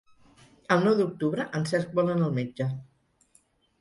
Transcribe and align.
El 0.75 0.81
nou 0.87 0.95
d'octubre 1.01 1.45
en 1.59 1.67
Cesc 1.73 1.93
vol 2.01 2.11
anar 2.15 2.25
al 2.31 2.35
metge. 2.39 2.69